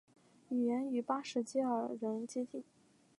[0.49, 2.63] 语言与巴什基尔人接近。